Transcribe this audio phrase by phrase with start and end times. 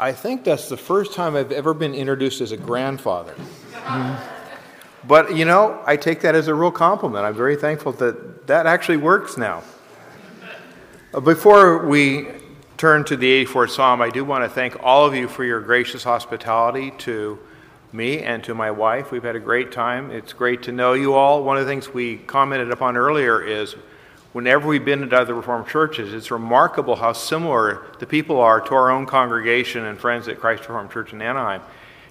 [0.00, 3.34] I think that's the first time I've ever been introduced as a grandfather.
[5.06, 7.26] But you know, I take that as a real compliment.
[7.26, 9.62] I'm very thankful that that actually works now.
[11.12, 12.28] Uh, Before we
[12.78, 15.60] turn to the 84th Psalm, I do want to thank all of you for your
[15.60, 17.38] gracious hospitality to
[17.92, 19.12] me and to my wife.
[19.12, 20.10] We've had a great time.
[20.10, 21.44] It's great to know you all.
[21.44, 23.76] One of the things we commented upon earlier is
[24.32, 28.74] whenever we've been at other Reformed churches, it's remarkable how similar the people are to
[28.74, 31.62] our own congregation and friends at Christ Reformed Church in Anaheim.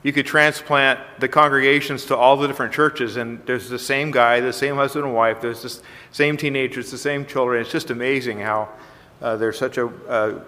[0.02, 4.40] You could transplant the congregations to all the different churches, and there's the same guy,
[4.40, 5.82] the same husband and wife, there's the
[6.12, 7.62] same teenagers, the same children.
[7.62, 8.70] It's just amazing how
[9.22, 10.42] uh, there's such a, a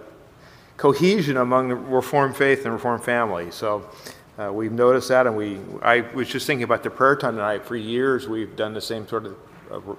[0.78, 3.52] cohesion among the Reformed faith and Reformed family.
[3.52, 3.90] So
[4.38, 5.59] uh, we've noticed that, and we.
[5.81, 7.66] I was just thinking about the prayer time tonight.
[7.66, 9.36] For years, we've done the same sort of
[9.70, 9.95] uh,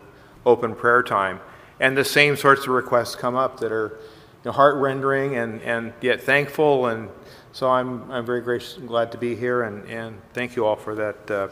[0.47, 1.39] open prayer time,
[1.81, 3.99] and the same sorts of requests come up that are
[4.45, 6.87] you know, heart rendering and, and yet thankful.
[6.87, 7.09] And
[7.53, 10.77] so I'm I'm very gracious and glad to be here, and, and thank you all
[10.77, 11.49] for that uh,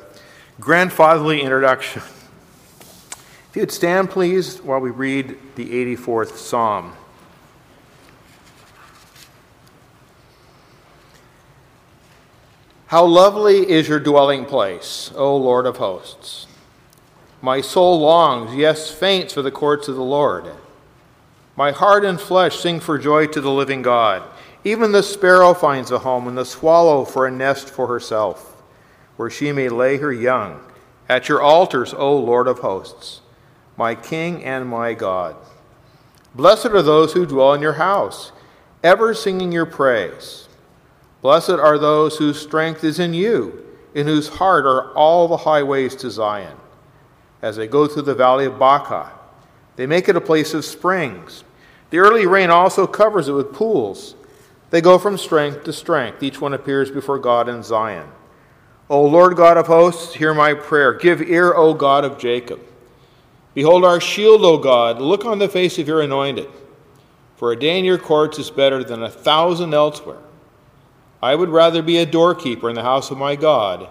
[0.59, 2.03] grandfatherly introduction.
[3.51, 6.93] If you'd stand, please, while we read the 84th Psalm.
[12.87, 16.47] How lovely is your dwelling place, O Lord of hosts!
[17.43, 20.45] My soul longs, yes, faints for the courts of the Lord.
[21.57, 24.23] My heart and flesh sing for joy to the living God.
[24.63, 28.63] Even the sparrow finds a home, and the swallow for a nest for herself,
[29.17, 30.61] where she may lay her young.
[31.09, 33.21] At your altars, O Lord of hosts,
[33.77, 35.35] my King and my God.
[36.35, 38.33] Blessed are those who dwell in your house,
[38.85, 40.49] ever singing your praise.
[41.23, 45.97] Blessed are those whose strength is in you, in whose heart are all the highways
[45.97, 46.57] to Zion.
[47.43, 49.13] As they go through the valley of Baca,
[49.77, 51.45] they make it a place of springs.
[51.91, 54.15] The early rain also covers it with pools.
[54.71, 56.23] They go from strength to strength.
[56.23, 58.09] Each one appears before God in Zion.
[58.89, 60.93] O Lord God of hosts, hear my prayer.
[60.93, 62.61] Give ear, O God of Jacob.
[63.55, 65.01] Behold our shield, O God.
[65.01, 66.49] Look on the face of your anointed.
[67.37, 70.19] For a day in your courts is better than a thousand elsewhere.
[71.23, 73.89] I would rather be a doorkeeper in the house of my God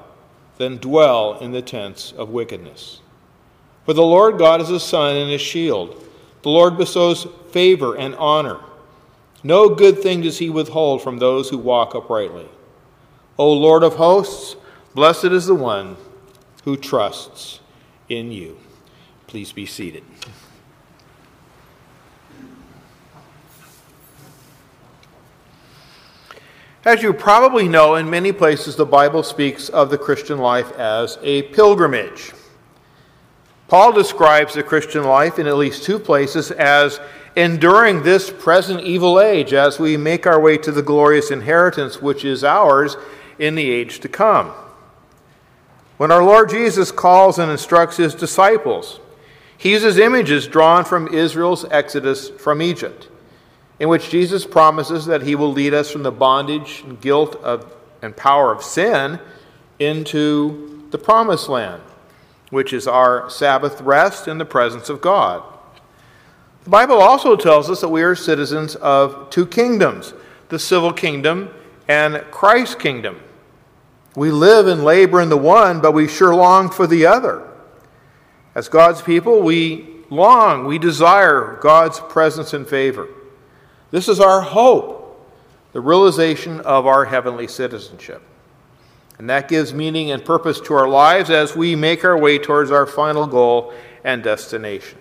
[0.58, 3.02] than dwell in the tents of wickedness.
[3.90, 6.06] For the Lord God is a sun and a shield.
[6.44, 8.60] The Lord bestows favor and honor.
[9.42, 12.48] No good thing does he withhold from those who walk uprightly.
[13.40, 14.56] O Lord of hosts,
[14.94, 15.98] blessed is the one
[16.66, 17.62] who trusts
[18.10, 18.60] in you.
[19.26, 20.04] Please be seated.
[26.86, 31.18] As you probably know, in many places the Bible speaks of the Christian life as
[31.24, 32.34] a pilgrimage.
[33.70, 37.00] Paul describes the Christian life in at least two places as
[37.36, 42.26] enduring this present evil age as we make our way to the glorious inheritance which
[42.26, 42.98] is ours
[43.38, 44.48] in the age to come.
[45.98, 49.00] When our Lord Jesus calls and instructs his disciples,
[49.58, 53.08] he uses images drawn from Israel's exodus from Egypt
[53.80, 57.76] in which Jesus promises that he will lead us from the bondage and guilt of,
[58.02, 59.20] and power of sin
[59.80, 61.82] into the promised land,
[62.50, 65.44] which is our Sabbath rest in the presence of God.
[66.64, 70.14] The Bible also tells us that we are citizens of two kingdoms
[70.50, 71.54] the civil kingdom
[71.88, 73.20] and Christ's kingdom.
[74.16, 77.48] We live and labor in the one, but we sure long for the other.
[78.56, 83.08] As God's people, we long, we desire God's presence and favor.
[83.92, 85.30] This is our hope,
[85.72, 88.24] the realization of our heavenly citizenship.
[89.20, 92.72] And that gives meaning and purpose to our lives as we make our way towards
[92.72, 94.98] our final goal and destination.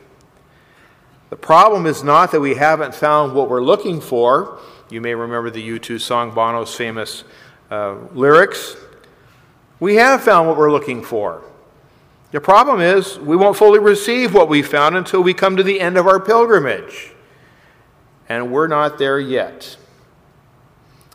[1.31, 4.59] The problem is not that we haven't found what we're looking for.
[4.91, 7.23] You may remember the U2 song Bono's famous
[7.71, 8.77] uh, lyrics.
[9.79, 11.45] We have found what we're looking for.
[12.33, 15.81] The problem is we won't fully receive what we found until we come to the
[15.81, 17.13] end of our pilgrimage
[18.29, 19.77] and we're not there yet.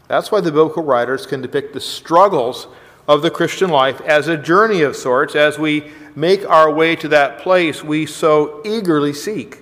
[0.07, 2.67] That's why the biblical writers can depict the struggles
[3.07, 7.07] of the Christian life as a journey of sorts as we make our way to
[7.09, 9.59] that place we so eagerly seek.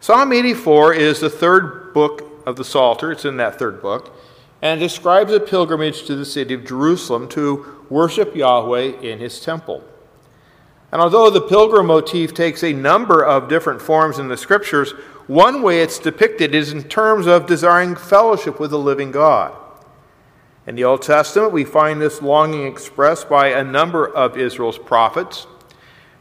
[0.00, 4.14] Psalm 84 is the third book of the Psalter, it's in that third book,
[4.62, 9.82] and describes a pilgrimage to the city of Jerusalem to worship Yahweh in his temple.
[10.92, 14.92] And although the pilgrim motif takes a number of different forms in the scriptures,
[15.26, 19.56] one way it's depicted is in terms of desiring fellowship with the living God.
[20.66, 25.46] In the Old Testament, we find this longing expressed by a number of Israel's prophets.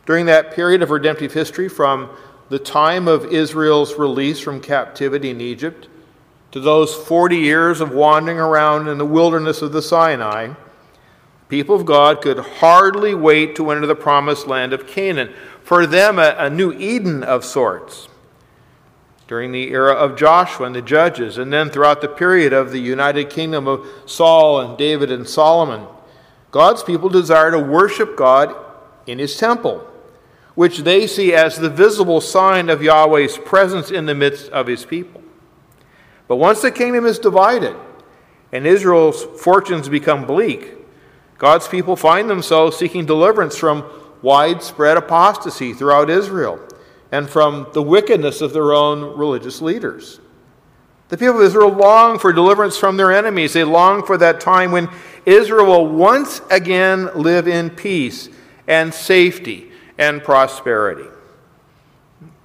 [0.05, 2.11] During that period of redemptive history, from
[2.49, 5.87] the time of Israel's release from captivity in Egypt
[6.51, 10.53] to those 40 years of wandering around in the wilderness of the Sinai,
[11.49, 15.33] people of God could hardly wait to enter the promised land of Canaan.
[15.63, 18.09] For them, a, a new Eden of sorts.
[19.27, 22.79] During the era of Joshua and the judges, and then throughout the period of the
[22.79, 25.87] united kingdom of Saul and David and Solomon,
[26.51, 28.55] God's people desire to worship God
[29.07, 29.85] in his temple,
[30.53, 34.85] which they see as the visible sign of Yahweh's presence in the midst of his
[34.85, 35.23] people.
[36.27, 37.75] But once the kingdom is divided
[38.51, 40.71] and Israel's fortunes become bleak,
[41.37, 43.83] God's people find themselves seeking deliverance from
[44.21, 46.59] widespread apostasy throughout Israel
[47.11, 50.19] and from the wickedness of their own religious leaders.
[51.09, 53.53] The people of Israel long for deliverance from their enemies.
[53.53, 54.89] They long for that time when
[55.25, 58.29] Israel will once again live in peace
[58.67, 61.09] and safety and prosperity.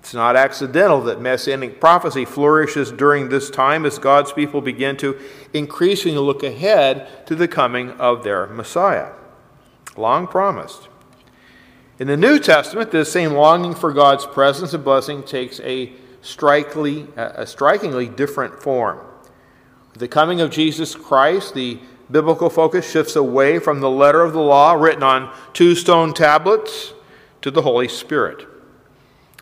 [0.01, 5.19] It's not accidental that messianic prophecy flourishes during this time as God's people begin to
[5.53, 9.13] increasingly look ahead to the coming of their Messiah.
[9.97, 10.89] Long promised.
[12.01, 15.93] In the New Testament, this same longing for God's presence and blessing takes a
[16.23, 19.01] strikingly, a strikingly different form.
[19.91, 21.79] With the coming of Jesus Christ, the
[22.11, 26.95] biblical focus shifts away from the letter of the law written on two stone tablets
[27.43, 28.49] to the Holy Spirit.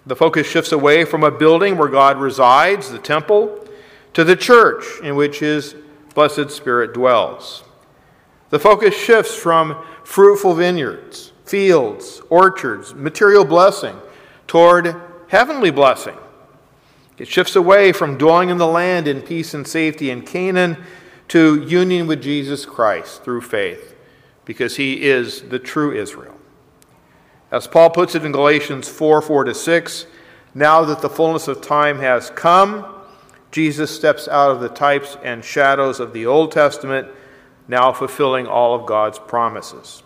[0.04, 3.68] The focus shifts away from a building where God resides, the temple,
[4.14, 5.76] to the church in which His
[6.12, 7.62] blessed Spirit dwells.
[8.50, 13.96] The focus shifts from fruitful vineyards, fields, orchards, material blessing,
[14.46, 14.94] toward
[15.28, 16.16] heavenly blessing.
[17.18, 20.76] It shifts away from dwelling in the land in peace and safety in Canaan
[21.28, 23.94] to union with Jesus Christ through faith,
[24.44, 26.36] because He is the true Israel.
[27.50, 30.06] As Paul puts it in Galatians 4 4 to 6,
[30.54, 32.86] now that the fullness of time has come,
[33.50, 37.08] Jesus steps out of the types and shadows of the Old Testament,
[37.66, 40.02] now fulfilling all of God's promises.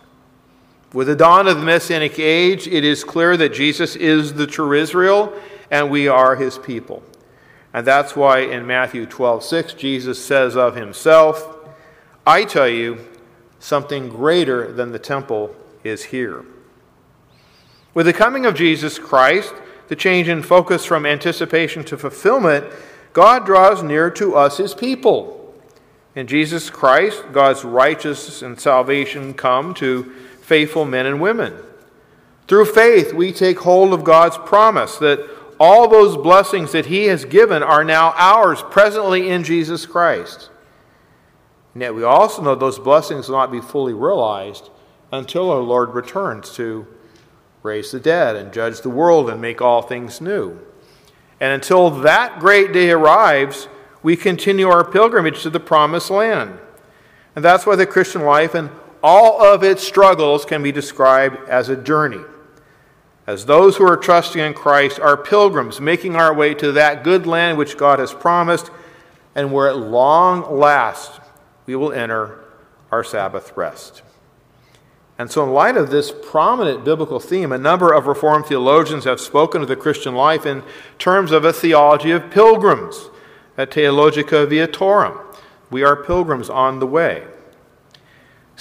[0.93, 4.75] With the dawn of the Messianic age, it is clear that Jesus is the true
[4.75, 5.33] Israel
[5.71, 7.03] and we are his people.
[7.73, 11.57] And that's why in Matthew 12 6, Jesus says of himself,
[12.27, 12.99] I tell you,
[13.59, 16.45] something greater than the temple is here.
[17.95, 19.55] With the coming of Jesus Christ,
[19.89, 22.67] the change in focus from anticipation to fulfillment,
[23.13, 25.55] God draws near to us, his people.
[26.15, 30.13] In Jesus Christ, God's righteousness and salvation come to
[30.43, 31.55] faithful men and women.
[32.49, 35.27] Through faith, we take hold of God's promise that
[35.59, 40.51] all those blessings that he has given are now ours presently in Jesus Christ.
[41.73, 44.71] And yet we also know those blessings will not be fully realized
[45.13, 46.87] until our Lord returns to
[47.63, 50.59] raise the dead, and judge the world, and make all things new.
[51.39, 53.69] And until that great day arrives,
[54.03, 56.59] we continue our pilgrimage to the promised land.
[57.37, 58.69] And that's why the Christian life and
[59.03, 62.23] all of its struggles can be described as a journey.
[63.27, 67.27] As those who are trusting in Christ are pilgrims, making our way to that good
[67.27, 68.71] land which God has promised,
[69.35, 71.21] and where at long last
[71.67, 72.41] we will enter
[72.91, 74.03] our Sabbath rest.
[75.19, 79.21] And so, in light of this prominent biblical theme, a number of Reformed theologians have
[79.21, 80.65] spoken of the Christian life in
[80.99, 83.09] terms of a theology of pilgrims,
[83.57, 85.23] a theologia viatorum.
[85.71, 87.25] We are pilgrims on the way.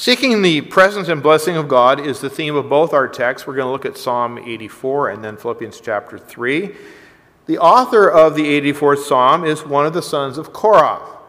[0.01, 3.45] Seeking the presence and blessing of God is the theme of both our texts.
[3.45, 6.75] We're going to look at Psalm 84 and then Philippians chapter 3.
[7.45, 11.19] The author of the 84th Psalm is one of the sons of Korah.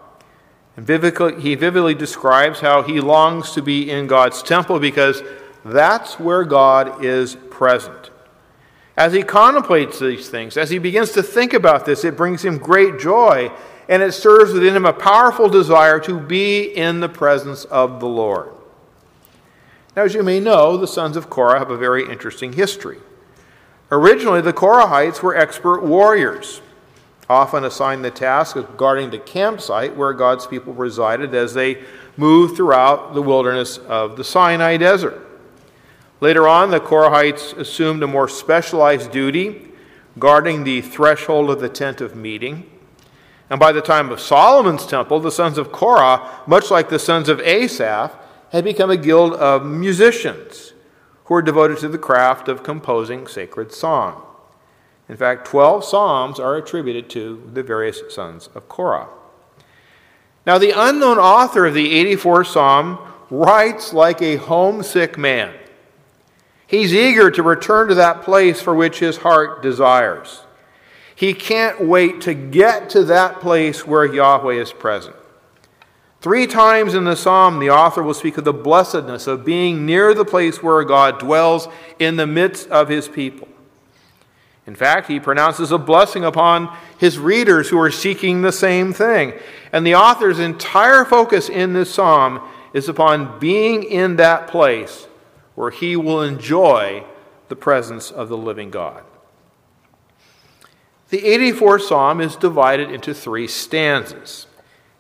[0.75, 5.23] And he vividly describes how he longs to be in God's temple because
[5.67, 8.09] that's where God is present.
[8.97, 12.57] As he contemplates these things, as he begins to think about this, it brings him
[12.57, 13.53] great joy
[13.91, 18.09] and it stirs within him a powerful desire to be in the presence of the
[18.09, 18.55] Lord.
[19.95, 22.99] Now, as you may know, the sons of Korah have a very interesting history.
[23.91, 26.63] Originally, the Korahites were expert warriors
[27.29, 31.83] often assigned the task of guarding the campsite where God's people resided as they
[32.17, 35.19] moved throughout the wilderness of the Sinai desert.
[36.21, 39.69] Later on, the Korahites assumed a more specialized duty,
[40.19, 42.71] guarding the threshold of the tent of meeting.
[43.51, 47.29] And by the time of Solomon's temple, the sons of Korah, much like the sons
[47.29, 48.13] of Asaph,
[48.53, 50.75] had become a guild of musicians
[51.25, 54.23] who were devoted to the craft of composing sacred song.
[55.09, 59.09] In fact, 12 Psalms are attributed to the various sons of Korah.
[60.47, 62.99] Now, the unknown author of the 84th Psalm
[63.31, 65.55] writes like a homesick man.
[66.67, 70.43] He's eager to return to that place for which his heart desires.
[71.15, 75.17] He can't wait to get to that place where Yahweh is present.
[76.23, 80.15] Three times in the psalm, the author will speak of the blessedness of being near
[80.15, 81.67] the place where God dwells
[81.99, 83.49] in the midst of his people.
[84.65, 89.33] In fact, he pronounces a blessing upon his readers who are seeking the same thing.
[89.73, 92.41] And the author's entire focus in this psalm
[92.73, 95.09] is upon being in that place
[95.57, 97.05] where he will enjoy
[97.49, 99.03] the presence of the living God.
[101.09, 104.47] The 84th psalm is divided into three stanzas.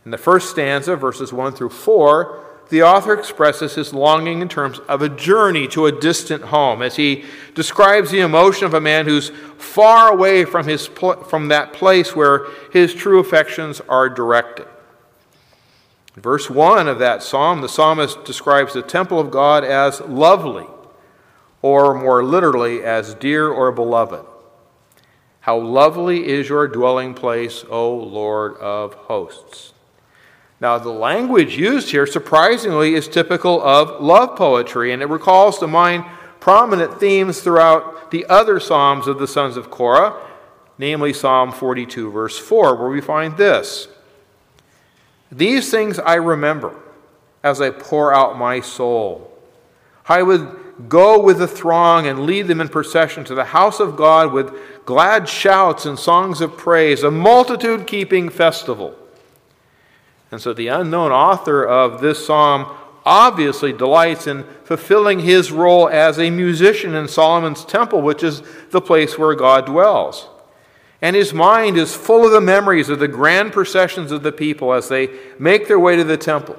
[0.04, 4.78] In the first stanza, verses 1 through 4, the author expresses his longing in terms
[4.88, 9.04] of a journey to a distant home as he describes the emotion of a man
[9.04, 14.66] who's far away from, his from that place where his true affections are directed.
[16.16, 20.66] In verse 1 of that psalm, the psalmist describes the temple of God as lovely,
[21.60, 24.24] or more literally, as dear or beloved.
[25.40, 29.71] How lovely is your dwelling place, O Lord of hosts!
[30.62, 35.66] Now, the language used here, surprisingly, is typical of love poetry, and it recalls to
[35.66, 36.04] mind
[36.38, 40.24] prominent themes throughout the other Psalms of the sons of Korah,
[40.78, 43.88] namely Psalm 42, verse 4, where we find this
[45.32, 46.76] These things I remember
[47.42, 49.36] as I pour out my soul.
[50.06, 53.96] I would go with the throng and lead them in procession to the house of
[53.96, 54.54] God with
[54.84, 58.96] glad shouts and songs of praise, a multitude keeping festival.
[60.32, 62.74] And so the unknown author of this psalm
[63.04, 68.80] obviously delights in fulfilling his role as a musician in Solomon's temple, which is the
[68.80, 70.28] place where God dwells.
[71.02, 74.72] And his mind is full of the memories of the grand processions of the people
[74.72, 76.56] as they make their way to the temple.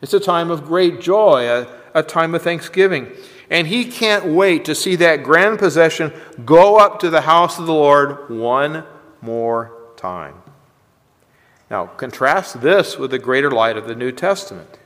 [0.00, 3.08] It's a time of great joy, a, a time of thanksgiving.
[3.50, 6.12] And he can't wait to see that grand procession
[6.44, 8.84] go up to the house of the Lord one
[9.20, 10.45] more time.
[11.70, 14.78] Now, contrast this with the greater light of the New Testament.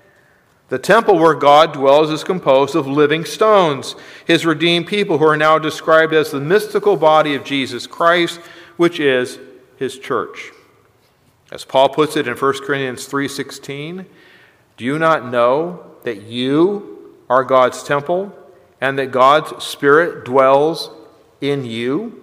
[0.71, 5.37] The temple where God dwells is composed of living stones, his redeemed people who are
[5.37, 8.39] now described as the mystical body of Jesus Christ,
[8.77, 9.39] which is
[9.77, 10.53] his church.
[11.51, 14.07] As Paul puts it in 1 Corinthians 3:16,
[14.77, 18.33] do you not know that you are God's temple
[18.81, 20.91] and that God's spirit dwells
[21.41, 22.20] in you?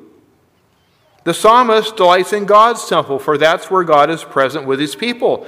[1.27, 5.45] The psalmist delights in God's temple, for that's where God is present with his people.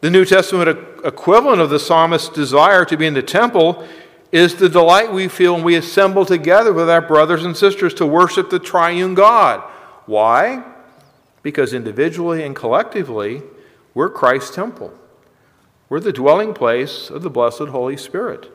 [0.00, 3.86] The New Testament equivalent of the psalmist's desire to be in the temple
[4.32, 8.04] is the delight we feel when we assemble together with our brothers and sisters to
[8.04, 9.60] worship the triune God.
[10.06, 10.64] Why?
[11.44, 13.42] Because individually and collectively,
[13.94, 14.92] we're Christ's temple.
[15.88, 18.50] We're the dwelling place of the blessed Holy Spirit.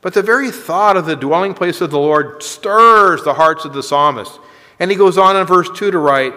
[0.00, 3.72] But the very thought of the dwelling place of the Lord stirs the hearts of
[3.72, 4.40] the psalmist.
[4.80, 6.34] And he goes on in verse 2 to write,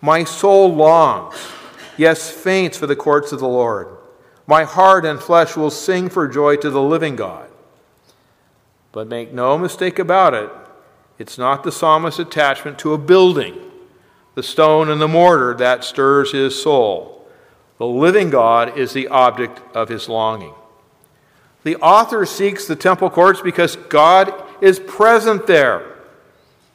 [0.00, 1.34] My soul longs,
[1.96, 3.88] yes, faints for the courts of the Lord.
[4.46, 7.48] My heart and flesh will sing for joy to the living God.
[8.92, 10.50] But make no mistake about it,
[11.18, 13.56] it's not the psalmist's attachment to a building,
[14.34, 17.28] the stone and the mortar, that stirs his soul.
[17.78, 20.54] The living God is the object of his longing.
[21.62, 25.96] The author seeks the temple courts because God is present there.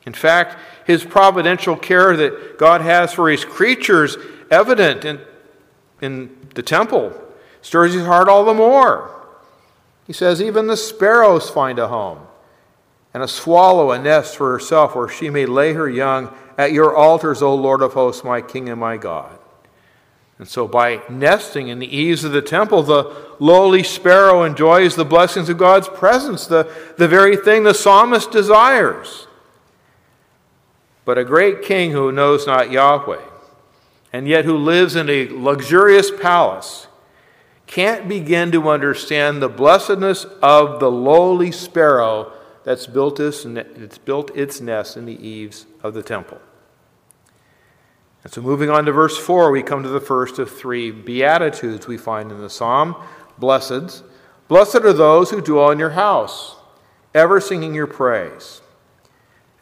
[0.06, 4.18] In fact, his providential care that God has for his creatures
[4.50, 5.20] evident in,
[6.02, 7.20] in the temple
[7.62, 9.12] stirs his heart all the more.
[10.06, 12.20] He says, Even the sparrows find a home,
[13.14, 16.96] and a swallow a nest for herself where she may lay her young at your
[16.96, 19.40] altars, O Lord of hosts, my King and my God.
[20.38, 25.06] And so, by nesting in the eaves of the temple, the lowly sparrow enjoys the
[25.06, 29.28] blessings of God's presence, the, the very thing the psalmist desires.
[31.06, 33.22] But a great king who knows not Yahweh,
[34.12, 36.88] and yet who lives in a luxurious palace,
[37.68, 42.32] can't begin to understand the blessedness of the lowly sparrow
[42.64, 46.40] that's built its, nest in the eaves of the temple.
[48.24, 51.88] And so, moving on to verse 4, we come to the first of three Beatitudes
[51.88, 52.96] we find in the psalm
[53.38, 54.04] Blessed.
[54.48, 56.56] Blessed are those who dwell in your house,
[57.14, 58.62] ever singing your praise.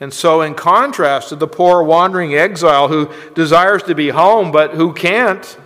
[0.04, 4.72] And so, in contrast to the poor wandering exile who desires to be home but
[4.72, 5.58] who can't,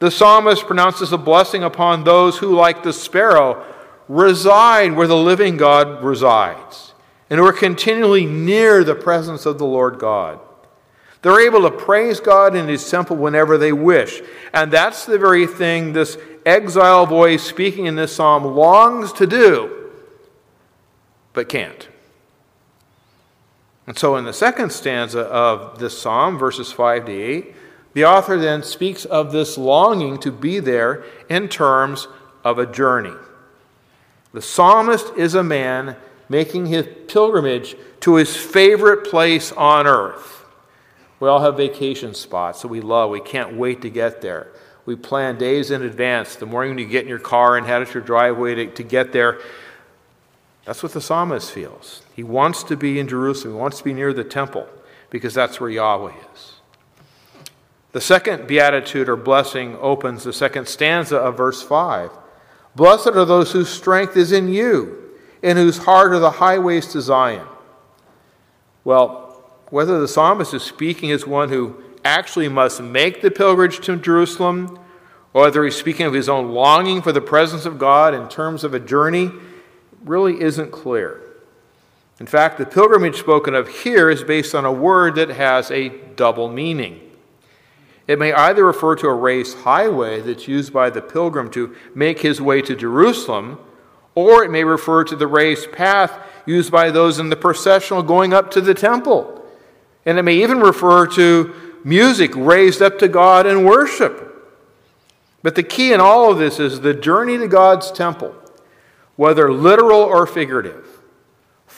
[0.00, 3.64] the psalmist pronounces a blessing upon those who, like the sparrow,
[4.06, 6.92] reside where the living God resides
[7.30, 10.38] and who are continually near the presence of the Lord God.
[11.22, 14.20] They're able to praise God in His temple whenever they wish.
[14.52, 19.90] And that's the very thing this exile voice speaking in this psalm longs to do,
[21.32, 21.88] but can't.
[23.86, 27.54] And so, in the second stanza of this psalm, verses 5 to 8,
[27.92, 32.06] the author then speaks of this longing to be there in terms
[32.44, 33.14] of a journey.
[34.32, 35.96] The psalmist is a man
[36.28, 40.44] making his pilgrimage to his favorite place on earth.
[41.18, 43.10] We all have vacation spots that we love.
[43.10, 44.48] We can't wait to get there.
[44.86, 46.36] We plan days in advance.
[46.36, 49.12] The morning you get in your car and head out your driveway to, to get
[49.12, 49.40] there,
[50.64, 52.02] that's what the psalmist feels.
[52.20, 54.68] He wants to be in Jerusalem, he wants to be near the temple
[55.08, 56.52] because that's where Yahweh is.
[57.92, 62.10] The second beatitude or blessing opens the second stanza of verse 5.
[62.76, 67.00] Blessed are those whose strength is in you, in whose heart are the highways to
[67.00, 67.46] Zion.
[68.84, 73.96] Well, whether the psalmist is speaking as one who actually must make the pilgrimage to
[73.96, 74.78] Jerusalem,
[75.32, 78.62] or whether he's speaking of his own longing for the presence of God in terms
[78.62, 79.30] of a journey,
[80.04, 81.22] really isn't clear.
[82.20, 85.88] In fact, the pilgrimage spoken of here is based on a word that has a
[85.88, 87.00] double meaning.
[88.06, 92.20] It may either refer to a raised highway that's used by the pilgrim to make
[92.20, 93.58] his way to Jerusalem,
[94.14, 96.12] or it may refer to the raised path
[96.44, 99.46] used by those in the processional going up to the temple.
[100.04, 104.26] And it may even refer to music raised up to God in worship.
[105.42, 108.34] But the key in all of this is the journey to God's temple,
[109.16, 110.89] whether literal or figurative,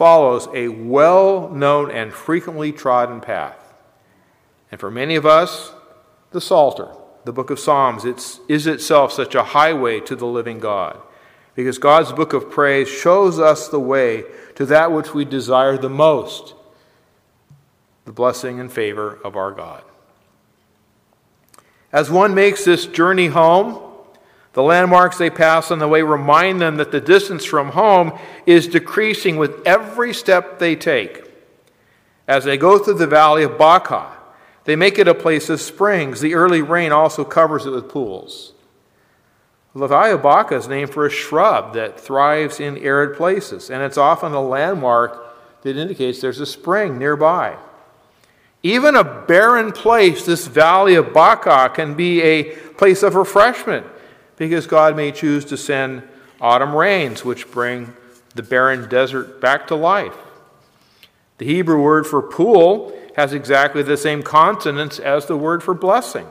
[0.02, 3.73] follows a well known and frequently trodden path.
[4.73, 5.71] And for many of us,
[6.32, 6.88] the Psalter,
[7.25, 11.00] the book of Psalms, it's, is itself such a highway to the living God.
[11.54, 14.25] Because God's book of praise shows us the way
[14.56, 16.54] to that which we desire the most
[18.04, 19.85] the blessing and favor of our God.
[21.92, 23.80] As one makes this journey home,
[24.52, 28.66] the landmarks they pass on the way remind them that the distance from home is
[28.66, 31.25] decreasing with every step they take.
[32.28, 34.16] As they go through the valley of Baca,
[34.64, 36.21] they make it a place of springs.
[36.21, 38.52] The early rain also covers it with pools.
[39.75, 43.83] The Valley of Baca is named for a shrub that thrives in arid places, and
[43.83, 47.57] it's often a landmark that indicates there's a spring nearby.
[48.62, 53.87] Even a barren place, this Valley of Baca, can be a place of refreshment
[54.37, 56.03] because God may choose to send
[56.40, 57.95] autumn rains, which bring
[58.35, 60.16] the barren desert back to life.
[61.38, 66.27] The Hebrew word for pool has exactly the same consonants as the word for blessing.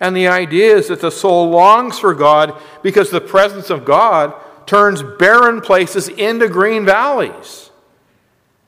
[0.00, 4.34] And the idea is that the soul longs for God because the presence of God
[4.66, 7.70] turns barren places into green valleys.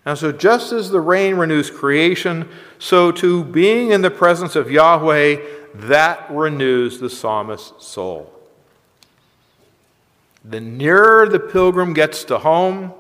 [0.05, 4.71] And so, just as the rain renews creation, so too being in the presence of
[4.71, 5.41] Yahweh,
[5.75, 8.34] that renews the psalmist's soul.
[10.45, 12.93] The nearer the pilgrim gets to home,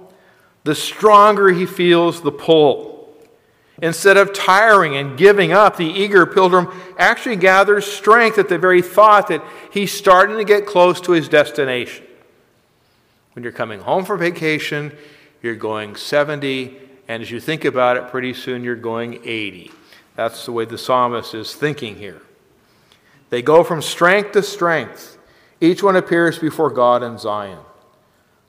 [0.65, 2.95] the stronger he feels the pull.
[3.83, 8.81] Instead of tiring and giving up, the eager pilgrim actually gathers strength at the very
[8.81, 12.07] thought that he's starting to get close to his destination.
[13.35, 14.97] When you're coming home from vacation,
[15.43, 16.79] you're going 70,
[17.09, 19.73] and as you think about it, pretty soon you're going 80.
[20.15, 22.23] That's the way the psalmist is thinking here.
[23.31, 25.14] They go from strength to strength.
[25.61, 27.61] Each one appears before God in Zion.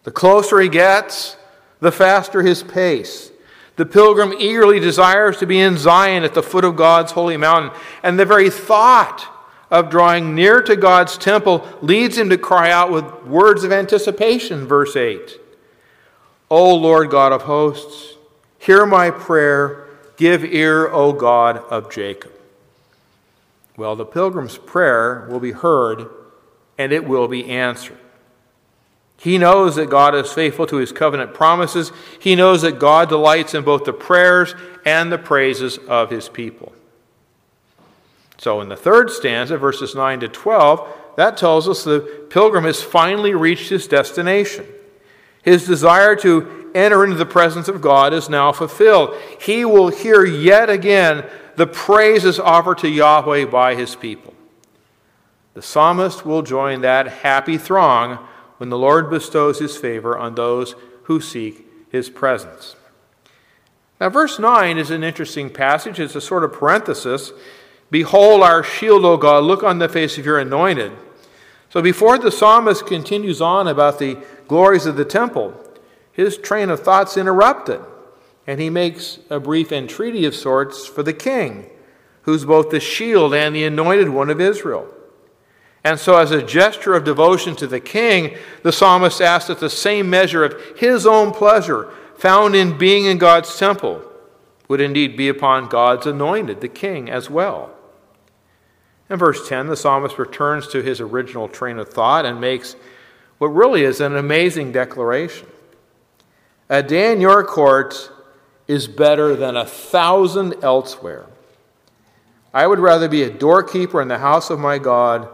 [0.03, 1.37] The closer he gets,
[1.79, 3.31] the faster his pace.
[3.75, 7.71] The pilgrim eagerly desires to be in Zion at the foot of God's holy mountain.
[8.03, 9.27] And the very thought
[9.69, 14.65] of drawing near to God's temple leads him to cry out with words of anticipation,
[14.65, 15.39] verse 8.
[16.49, 18.15] O Lord God of hosts,
[18.59, 19.87] hear my prayer.
[20.17, 22.31] Give ear, O God of Jacob.
[23.75, 26.07] Well, the pilgrim's prayer will be heard
[26.77, 27.97] and it will be answered.
[29.17, 31.91] He knows that God is faithful to his covenant promises.
[32.19, 34.53] He knows that God delights in both the prayers
[34.85, 36.73] and the praises of his people.
[38.37, 42.83] So, in the third stanza, verses 9 to 12, that tells us the pilgrim has
[42.83, 44.65] finally reached his destination.
[45.43, 49.15] His desire to enter into the presence of God is now fulfilled.
[49.39, 54.33] He will hear yet again the praises offered to Yahweh by his people.
[55.55, 58.19] The psalmist will join that happy throng
[58.57, 62.75] when the Lord bestows his favor on those who seek his presence.
[64.01, 65.97] Now, verse 9 is an interesting passage.
[65.97, 67.31] It's a sort of parenthesis.
[67.89, 70.91] Behold our shield, O God, look on the face of your anointed.
[71.69, 74.17] So, before the psalmist continues on about the
[74.49, 75.53] glories of the temple,
[76.11, 77.79] his train of thoughts interrupted,
[78.45, 81.69] and he makes a brief entreaty of sorts for the king,
[82.23, 84.91] who's both the shield and the anointed one of Israel.
[85.85, 89.69] And so, as a gesture of devotion to the king, the psalmist asks that the
[89.69, 94.01] same measure of his own pleasure found in being in God's temple
[94.67, 97.69] would indeed be upon God's anointed, the king, as well.
[99.11, 102.75] In verse 10, the psalmist returns to his original train of thought and makes
[103.37, 105.47] what really is an amazing declaration.
[106.67, 108.09] A day in your courts
[108.67, 111.27] is better than a thousand elsewhere.
[112.55, 115.29] I would rather be a doorkeeper in the house of my God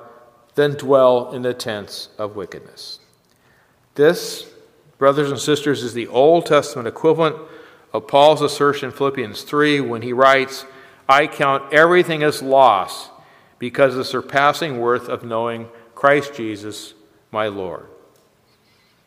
[0.56, 3.00] than dwell in the tents of wickedness.
[3.96, 4.52] This,
[4.98, 7.36] brothers and sisters, is the Old Testament equivalent
[7.94, 10.66] of Paul's assertion in Philippians 3 when he writes,
[11.10, 13.10] I count everything as loss
[13.60, 16.94] because of the surpassing worth of knowing Christ Jesus,
[17.32, 17.86] my Lord.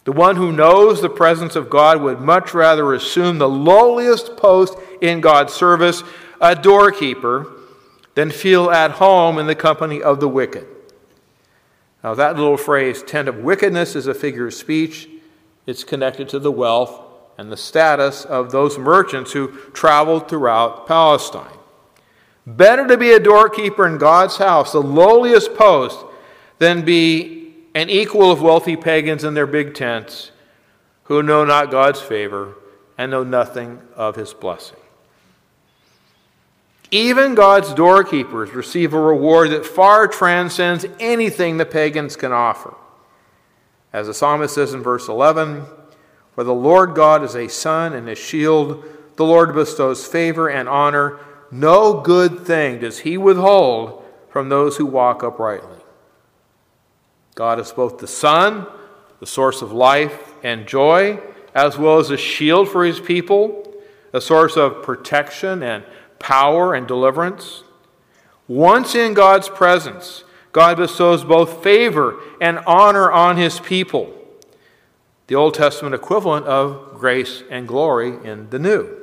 [0.04, 4.76] The one who knows the presence of God would much rather assume the lowliest post
[5.00, 6.02] in God's service,
[6.40, 7.50] a doorkeeper,
[8.14, 10.66] than feel at home in the company of the wicked.
[12.04, 15.08] Now, that little phrase, tent of wickedness, is a figure of speech.
[15.66, 17.00] It's connected to the wealth
[17.38, 21.56] and the status of those merchants who traveled throughout Palestine.
[22.46, 26.04] Better to be a doorkeeper in God's house, the lowliest post,
[26.58, 30.30] than be an equal of wealthy pagans in their big tents
[31.04, 32.54] who know not God's favor
[32.98, 34.78] and know nothing of his blessing.
[36.94, 42.72] Even God's doorkeepers receive a reward that far transcends anything the pagans can offer.
[43.92, 45.64] As the psalmist says in verse 11,
[46.36, 48.84] for the Lord God is a sun and a shield.
[49.16, 51.18] The Lord bestows favor and honor.
[51.50, 55.80] No good thing does he withhold from those who walk uprightly.
[57.34, 58.68] God is both the sun,
[59.18, 61.18] the source of life and joy,
[61.56, 63.74] as well as a shield for his people,
[64.12, 65.82] a source of protection and
[66.24, 67.64] power and deliverance.
[68.48, 74.10] Once in God's presence, God bestows both favor and honor on his people
[75.26, 78.94] the Old Testament equivalent of grace and glory in the New.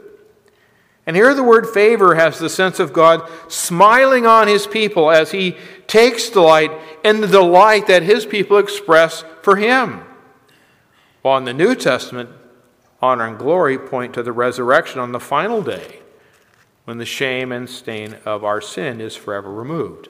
[1.06, 5.32] And here the word favor has the sense of God smiling on his people as
[5.32, 5.58] he
[5.88, 6.72] takes delight
[7.04, 10.04] in the delight that his people express for him.
[11.24, 12.30] While in the New Testament,
[13.02, 16.02] honor and glory point to the resurrection on the final day
[16.92, 20.10] when the shame and stain of our sin is forever removed.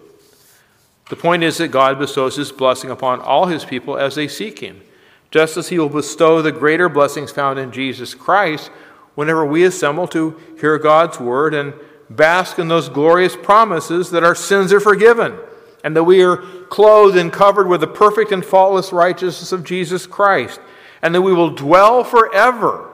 [1.12, 4.58] The point is that God bestows his blessing upon all his people as they seek
[4.58, 4.82] him
[5.30, 8.72] just as he will bestow the greater blessings found in Jesus Christ
[9.14, 11.76] whenever we assemble to hear God's word and
[12.10, 15.38] bask in those glorious promises that our sins are forgiven
[15.84, 16.38] and that we are
[16.72, 20.60] clothed and covered with the perfect and faultless righteousness of Jesus Christ
[21.04, 22.90] and that we will dwell forever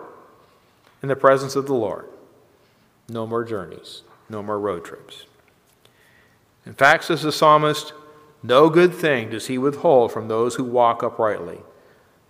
[1.02, 2.07] in the presence of the Lord.
[3.10, 5.26] No more journeys, no more road trips.
[6.66, 7.94] In fact, says the psalmist,
[8.44, 11.60] no good thing does he withhold from those who walk uprightly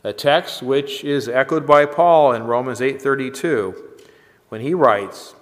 [0.04, 3.76] a text which is echoed by Paul in Romans 8:32
[4.48, 5.36] when he writes,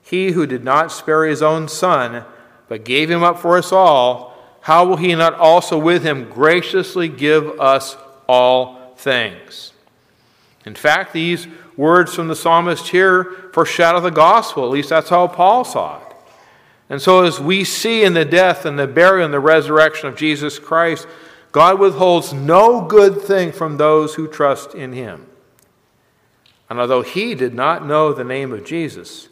[0.00, 2.24] "He who did not spare his own son,
[2.66, 7.08] but gave him up for us all, how will he not also with him graciously
[7.08, 7.96] give us
[8.26, 9.72] all things?"
[10.66, 14.64] In fact, these words from the psalmist here foreshadow the gospel.
[14.64, 16.16] At least that's how Paul saw it.
[16.90, 20.16] And so, as we see in the death and the burial and the resurrection of
[20.16, 21.06] Jesus Christ,
[21.52, 25.26] God withholds no good thing from those who trust in him.
[26.68, 29.28] And although he did not know the name of Jesus,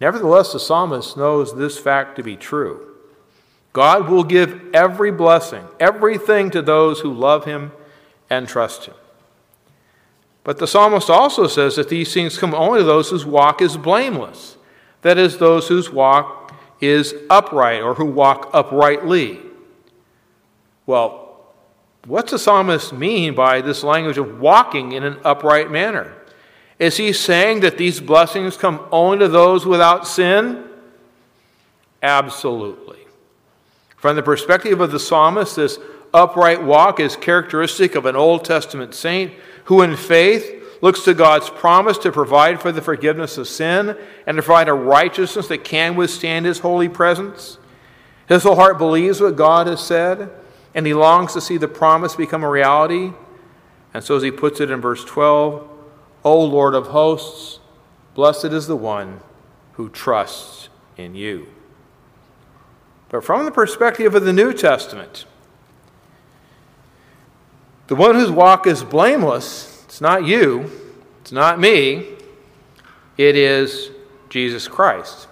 [0.00, 2.94] nevertheless the psalmist knows this fact to be true.
[3.72, 7.72] God will give every blessing, everything to those who love him
[8.28, 8.94] and trust him.
[10.46, 13.76] But the psalmist also says that these things come only to those whose walk is
[13.76, 14.56] blameless.
[15.02, 19.40] That is, those whose walk is upright or who walk uprightly.
[20.86, 21.26] Well,
[22.06, 26.14] What's the psalmist mean by this language of walking in an upright manner?
[26.78, 30.64] Is he saying that these blessings come only to those without sin?
[32.02, 32.98] Absolutely.
[33.96, 35.80] From the perspective of the psalmist, this
[36.14, 39.32] upright walk is characteristic of an Old Testament saint
[39.66, 40.52] who, in faith,
[40.82, 44.74] looks to God's promise to provide for the forgiveness of sin and to provide a
[44.74, 47.58] righteousness that can withstand his holy presence.
[48.28, 50.30] His whole heart believes what God has said
[50.76, 53.12] and he longs to see the promise become a reality.
[53.94, 55.66] And so, as he puts it in verse 12,
[56.22, 57.60] O Lord of hosts,
[58.14, 59.20] blessed is the one
[59.72, 61.46] who trusts in you.
[63.08, 65.24] But from the perspective of the New Testament,
[67.88, 70.70] the one whose walk is blameless, it's not you,
[71.20, 72.06] it's not me,
[73.16, 73.90] it is
[74.28, 75.28] Jesus Christ.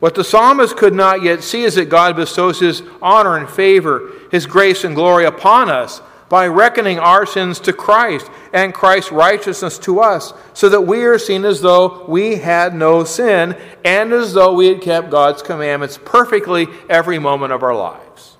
[0.00, 4.12] What the psalmist could not yet see is that God bestows his honor and favor,
[4.30, 9.78] his grace and glory upon us, by reckoning our sins to Christ and Christ's righteousness
[9.80, 14.34] to us, so that we are seen as though we had no sin and as
[14.34, 18.36] though we had kept God's commandments perfectly every moment of our lives.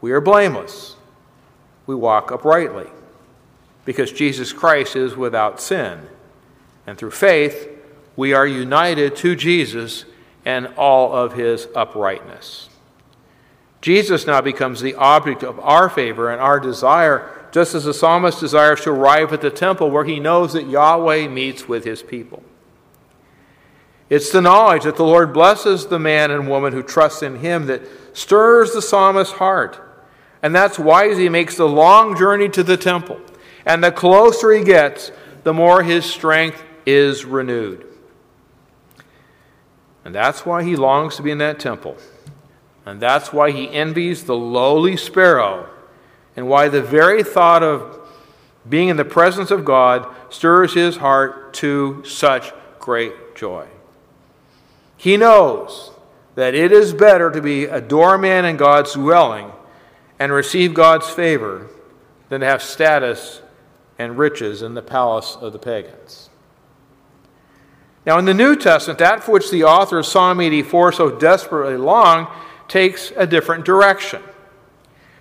[0.00, 0.96] We are blameless.
[1.90, 2.86] We walk uprightly
[3.84, 6.06] because Jesus Christ is without sin.
[6.86, 7.68] And through faith,
[8.14, 10.04] we are united to Jesus
[10.44, 12.68] and all of his uprightness.
[13.80, 18.38] Jesus now becomes the object of our favor and our desire, just as the psalmist
[18.38, 22.44] desires to arrive at the temple where he knows that Yahweh meets with his people.
[24.08, 27.66] It's the knowledge that the Lord blesses the man and woman who trusts in him
[27.66, 27.82] that
[28.16, 29.89] stirs the psalmist's heart.
[30.42, 33.20] And that's why he makes the long journey to the temple.
[33.66, 35.12] And the closer he gets,
[35.44, 37.86] the more his strength is renewed.
[40.04, 41.96] And that's why he longs to be in that temple.
[42.86, 45.68] And that's why he envies the lowly sparrow,
[46.34, 47.98] and why the very thought of
[48.68, 53.66] being in the presence of God stirs his heart to such great joy.
[54.96, 55.90] He knows
[56.34, 59.52] that it is better to be a doorman in God's dwelling
[60.20, 61.66] and receive God's favor
[62.28, 63.40] than to have status
[63.98, 66.28] and riches in the palace of the pagans.
[68.06, 71.76] Now, in the New Testament, that for which the author of Psalm 84 so desperately
[71.76, 72.28] longed
[72.68, 74.22] takes a different direction.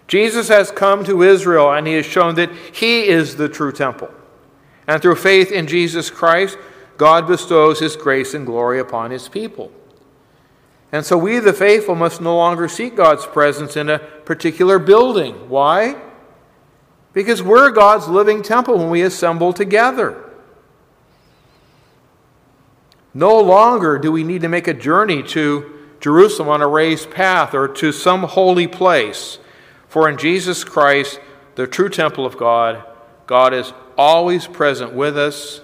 [0.07, 4.09] Jesus has come to Israel and he has shown that he is the true temple.
[4.87, 6.57] And through faith in Jesus Christ,
[6.97, 9.71] God bestows his grace and glory upon his people.
[10.91, 15.49] And so we, the faithful, must no longer seek God's presence in a particular building.
[15.49, 16.01] Why?
[17.13, 20.23] Because we're God's living temple when we assemble together.
[23.13, 27.53] No longer do we need to make a journey to Jerusalem on a raised path
[27.53, 29.39] or to some holy place.
[29.87, 31.19] For in Jesus Christ,
[31.55, 32.83] the true temple of God,
[33.27, 35.61] God is always present with us,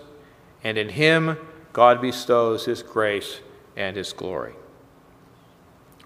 [0.64, 1.38] and in Him,
[1.74, 3.40] God bestows His grace
[3.78, 4.56] and His glory.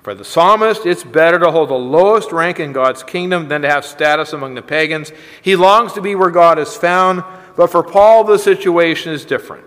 [0.03, 3.69] For the psalmist, it's better to hold the lowest rank in God's kingdom than to
[3.69, 5.12] have status among the pagans.
[5.41, 7.23] He longs to be where God is found,
[7.57, 9.65] but for Paul, the situation is different.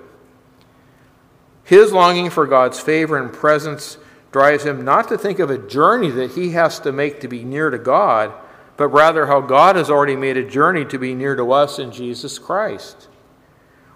[1.64, 3.98] His longing for God's favor and presence
[4.32, 7.44] drives him not to think of a journey that he has to make to be
[7.44, 8.32] near to God,
[8.78, 11.92] but rather how God has already made a journey to be near to us in
[11.92, 13.08] Jesus Christ.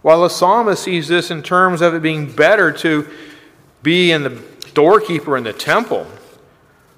[0.03, 3.09] While the psalmist sees this in terms of it being better to
[3.83, 4.43] be in the
[4.75, 6.07] doorkeeper in the temple,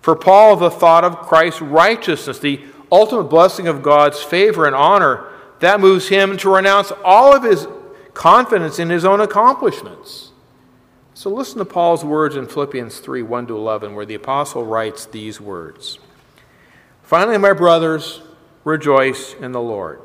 [0.00, 5.26] for Paul, the thought of Christ's righteousness, the ultimate blessing of God's favor and honor,
[5.61, 7.66] that moves him to renounce all of his
[8.14, 10.28] confidence in his own accomplishments
[11.18, 15.04] so listen to Paul's words in Philippians 3 1 to 11, where the apostle writes
[15.04, 15.98] these words
[17.02, 18.20] Finally, my brothers,
[18.62, 20.00] rejoice in the Lord.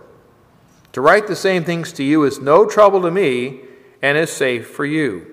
[0.94, 3.60] To write the same things to you is no trouble to me
[4.02, 5.33] and is safe for you.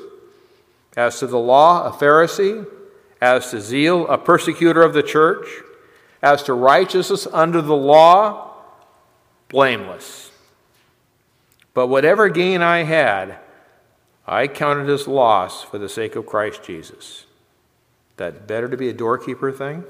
[0.95, 2.65] as to the law, a Pharisee,
[3.21, 5.47] as to zeal, a persecutor of the church,
[6.21, 8.53] as to righteousness under the law,
[9.49, 10.31] blameless.
[11.73, 13.37] But whatever gain I had,
[14.27, 17.25] I counted as loss for the sake of Christ Jesus.
[18.17, 19.83] That better to be a doorkeeper thing?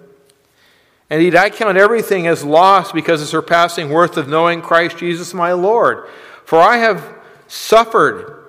[1.10, 5.34] Indeed, I count everything as loss because of the surpassing worth of knowing Christ Jesus
[5.34, 6.08] my Lord.
[6.46, 7.14] For I have
[7.48, 8.46] suffered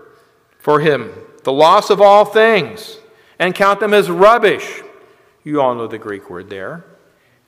[0.58, 1.12] for him
[1.44, 2.98] the loss of all things
[3.38, 4.82] and count them as rubbish.
[5.44, 6.84] You all know the Greek word there.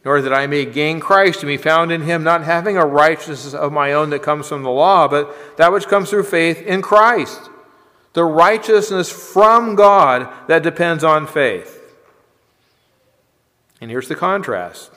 [0.04, 3.54] Order that I may gain Christ and be found in him, not having a righteousness
[3.54, 6.82] of my own that comes from the law, but that which comes through faith in
[6.82, 7.48] Christ
[8.14, 11.80] the righteousness from God that depends on faith.
[13.80, 14.90] And here's the contrast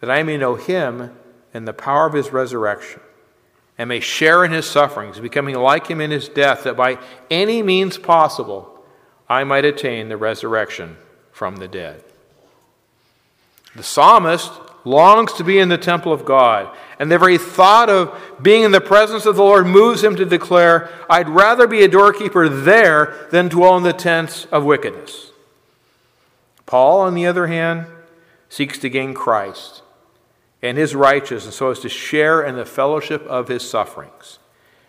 [0.00, 1.14] that I may know him
[1.52, 3.00] and the power of his resurrection,
[3.76, 6.98] and may share in his sufferings, becoming like him in his death, that by
[7.30, 8.84] any means possible
[9.28, 10.96] I might attain the resurrection
[11.32, 12.02] from the dead.
[13.74, 14.52] The psalmist
[14.84, 16.74] longs to be in the temple of God.
[16.98, 20.24] And the very thought of being in the presence of the Lord moves him to
[20.24, 25.32] declare, I'd rather be a doorkeeper there than dwell in the tents of wickedness.
[26.66, 27.86] Paul, on the other hand,
[28.48, 29.82] seeks to gain Christ
[30.64, 34.38] and his righteousness so as to share in the fellowship of his sufferings.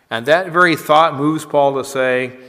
[0.09, 2.39] And that very thought moves Paul to say,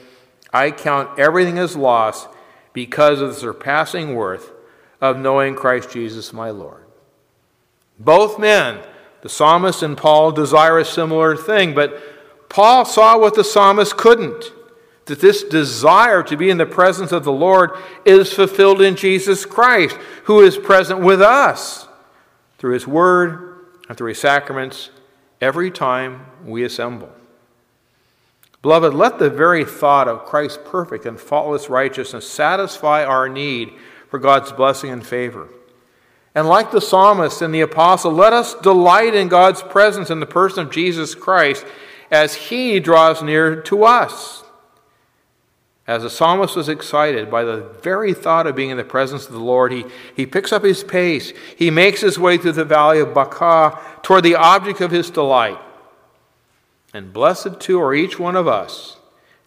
[0.52, 2.28] I count everything as loss
[2.72, 4.52] because of the surpassing worth
[5.00, 6.84] of knowing Christ Jesus my Lord.
[7.98, 8.78] Both men,
[9.22, 12.00] the psalmist and Paul, desire a similar thing, but
[12.48, 14.52] Paul saw what the psalmist couldn't
[15.06, 17.70] that this desire to be in the presence of the Lord
[18.04, 21.85] is fulfilled in Jesus Christ, who is present with us
[22.58, 24.90] through his word and through his sacraments
[25.40, 27.10] every time we assemble.
[28.62, 33.72] Beloved, let the very thought of Christ's perfect and faultless righteousness satisfy our need
[34.08, 35.48] for God's blessing and favor.
[36.34, 40.26] And like the psalmist and the apostle, let us delight in God's presence in the
[40.26, 41.64] person of Jesus Christ
[42.10, 44.42] as he draws near to us.
[45.86, 49.32] As the psalmist was excited by the very thought of being in the presence of
[49.32, 49.84] the Lord, he,
[50.16, 51.32] he picks up his pace.
[51.56, 55.58] He makes his way through the valley of Baca toward the object of his delight.
[56.92, 58.96] And blessed too are each one of us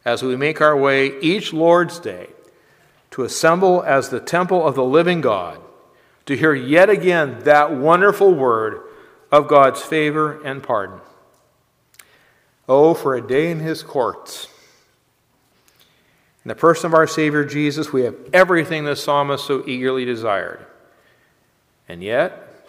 [0.06, 2.30] as we make our way each Lord's day
[3.12, 5.60] to assemble as the temple of the living God,
[6.26, 8.82] to hear yet again that wonderful word
[9.32, 11.00] of God's favor and pardon.
[12.68, 14.48] Oh, for a day in his courts
[16.50, 20.66] in the person of our Savior Jesus, we have everything the psalmist so eagerly desired.
[21.88, 22.66] And yet,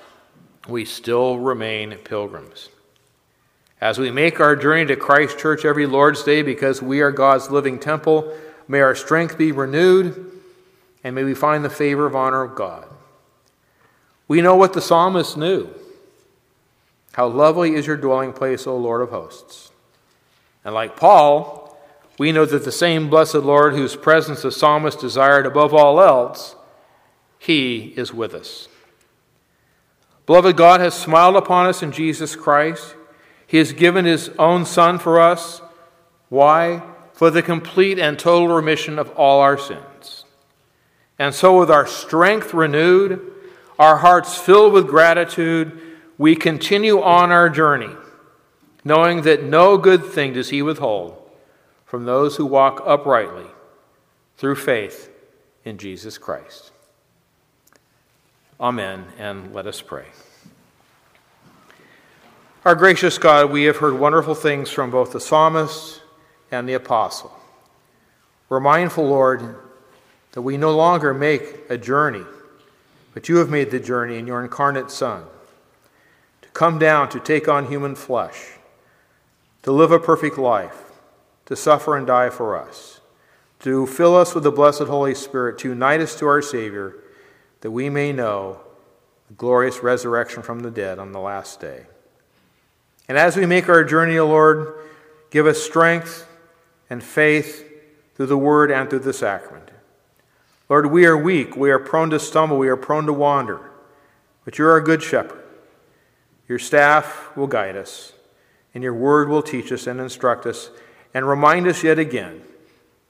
[0.69, 2.69] we still remain pilgrims.
[3.81, 7.51] As we make our journey to Christ Church every Lord's Day because we are God's
[7.51, 8.37] living temple,
[8.69, 10.31] may our strength be renewed
[11.03, 12.87] and may we find the favor of honor of God.
[14.29, 15.71] We know what the psalmist knew.
[17.15, 19.71] How lovely is your dwelling place, O Lord of hosts.
[20.67, 21.70] And like Paul,
[22.21, 26.55] we know that the same blessed Lord whose presence the psalmist desired above all else,
[27.39, 28.69] he is with us.
[30.27, 32.95] Beloved, God has smiled upon us in Jesus Christ.
[33.47, 35.63] He has given his own Son for us.
[36.29, 36.83] Why?
[37.15, 40.27] For the complete and total remission of all our sins.
[41.19, 43.33] And so, with our strength renewed,
[43.79, 45.81] our hearts filled with gratitude,
[46.19, 47.97] we continue on our journey,
[48.85, 51.17] knowing that no good thing does he withhold
[51.91, 53.47] from those who walk uprightly
[54.37, 55.11] through faith
[55.65, 56.71] in Jesus Christ.
[58.61, 60.05] Amen, and let us pray.
[62.65, 66.01] Our gracious God, we have heard wonderful things from both the psalmist
[66.53, 67.37] and the apostle.
[68.49, 69.57] We're mindful, Lord,
[70.31, 72.25] that we no longer make a journey,
[73.15, 75.25] but you have made the journey in your incarnate Son
[76.43, 78.53] to come down to take on human flesh,
[79.65, 80.85] to live a perfect life
[81.51, 83.01] to suffer and die for us,
[83.59, 86.95] to fill us with the blessed Holy Spirit, to unite us to our Savior,
[87.63, 88.61] that we may know
[89.27, 91.87] the glorious resurrection from the dead on the last day.
[93.09, 94.75] And as we make our journey, O Lord,
[95.33, 96.25] give us strength
[96.89, 97.69] and faith
[98.15, 99.73] through the Word and through the sacrament.
[100.69, 103.73] Lord, we are weak, we are prone to stumble, we are prone to wander,
[104.45, 105.43] but you're our good shepherd.
[106.47, 108.13] Your staff will guide us,
[108.73, 110.71] and your word will teach us and instruct us
[111.13, 112.43] and remind us yet again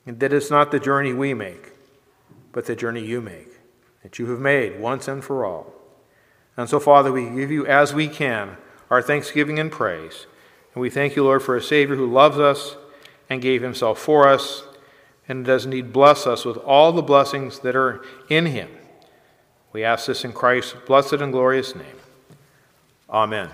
[0.06, 1.72] that it's not the journey we make,
[2.52, 3.48] but the journey you make,
[4.02, 5.72] that you have made once and for all.
[6.56, 8.56] And so, Father, we give you as we can
[8.90, 10.26] our thanksgiving and praise.
[10.74, 12.76] And we thank you, Lord, for a Savior who loves us
[13.28, 14.64] and gave himself for us
[15.28, 18.68] and does indeed bless us with all the blessings that are in him.
[19.72, 21.86] We ask this in Christ's blessed and glorious name.
[23.08, 23.48] Amen.